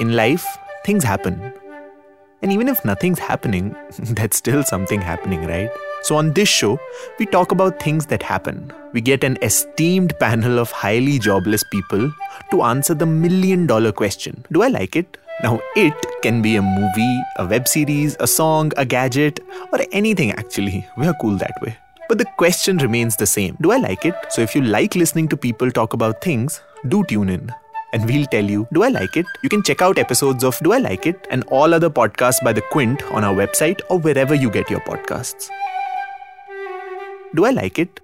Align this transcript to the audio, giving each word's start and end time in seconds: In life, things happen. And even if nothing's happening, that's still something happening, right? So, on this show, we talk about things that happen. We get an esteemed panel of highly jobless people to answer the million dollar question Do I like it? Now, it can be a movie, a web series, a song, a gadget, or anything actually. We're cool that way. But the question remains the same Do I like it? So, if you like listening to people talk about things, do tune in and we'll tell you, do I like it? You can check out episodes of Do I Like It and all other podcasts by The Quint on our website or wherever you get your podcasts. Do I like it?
In 0.00 0.14
life, 0.14 0.46
things 0.84 1.02
happen. 1.02 1.52
And 2.40 2.52
even 2.52 2.68
if 2.68 2.84
nothing's 2.84 3.18
happening, 3.18 3.74
that's 3.98 4.36
still 4.36 4.62
something 4.62 5.00
happening, 5.00 5.44
right? 5.44 5.68
So, 6.02 6.14
on 6.14 6.34
this 6.34 6.48
show, 6.48 6.78
we 7.18 7.26
talk 7.26 7.50
about 7.50 7.82
things 7.82 8.06
that 8.06 8.22
happen. 8.22 8.72
We 8.92 9.00
get 9.00 9.24
an 9.24 9.38
esteemed 9.42 10.16
panel 10.20 10.60
of 10.60 10.70
highly 10.70 11.18
jobless 11.18 11.64
people 11.72 12.12
to 12.52 12.62
answer 12.62 12.94
the 12.94 13.06
million 13.06 13.66
dollar 13.66 13.90
question 13.90 14.44
Do 14.52 14.62
I 14.62 14.68
like 14.68 14.94
it? 14.94 15.18
Now, 15.42 15.60
it 15.74 15.94
can 16.22 16.42
be 16.42 16.54
a 16.54 16.62
movie, 16.62 17.20
a 17.36 17.46
web 17.46 17.66
series, 17.66 18.16
a 18.20 18.28
song, 18.28 18.70
a 18.76 18.84
gadget, 18.84 19.40
or 19.72 19.80
anything 19.90 20.30
actually. 20.30 20.86
We're 20.96 21.14
cool 21.14 21.36
that 21.38 21.60
way. 21.60 21.76
But 22.08 22.18
the 22.18 22.26
question 22.36 22.78
remains 22.78 23.16
the 23.16 23.26
same 23.26 23.56
Do 23.60 23.72
I 23.72 23.78
like 23.78 24.04
it? 24.04 24.14
So, 24.30 24.42
if 24.42 24.54
you 24.54 24.62
like 24.62 24.94
listening 24.94 25.26
to 25.30 25.36
people 25.36 25.72
talk 25.72 25.92
about 25.92 26.20
things, 26.22 26.60
do 26.86 27.02
tune 27.02 27.30
in 27.30 27.52
and 27.92 28.04
we'll 28.04 28.26
tell 28.26 28.44
you, 28.44 28.66
do 28.72 28.82
I 28.82 28.88
like 28.88 29.16
it? 29.16 29.26
You 29.42 29.48
can 29.48 29.62
check 29.62 29.82
out 29.82 29.98
episodes 29.98 30.44
of 30.44 30.58
Do 30.60 30.72
I 30.72 30.78
Like 30.78 31.06
It 31.06 31.26
and 31.30 31.44
all 31.44 31.72
other 31.72 31.90
podcasts 31.90 32.42
by 32.42 32.52
The 32.52 32.62
Quint 32.70 33.02
on 33.04 33.24
our 33.24 33.34
website 33.34 33.80
or 33.88 33.98
wherever 33.98 34.34
you 34.34 34.50
get 34.50 34.68
your 34.70 34.80
podcasts. 34.80 35.48
Do 37.34 37.44
I 37.44 37.50
like 37.50 37.78
it? 37.78 38.00